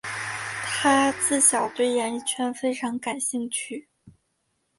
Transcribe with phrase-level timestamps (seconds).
[0.65, 3.87] 她自小对演艺圈非常感兴趣。